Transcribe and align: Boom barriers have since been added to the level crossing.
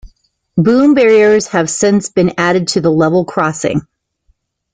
Boom 0.57 0.95
barriers 0.95 1.49
have 1.49 1.69
since 1.69 2.09
been 2.09 2.33
added 2.39 2.69
to 2.69 2.81
the 2.81 2.89
level 2.89 3.23
crossing. 3.23 3.81